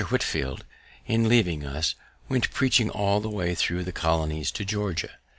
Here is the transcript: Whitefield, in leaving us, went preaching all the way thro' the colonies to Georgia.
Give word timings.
Whitefield, 0.09 0.65
in 1.05 1.29
leaving 1.29 1.63
us, 1.63 1.93
went 2.27 2.49
preaching 2.49 2.89
all 2.89 3.19
the 3.19 3.29
way 3.29 3.53
thro' 3.53 3.83
the 3.83 3.91
colonies 3.91 4.49
to 4.53 4.65
Georgia. 4.65 5.19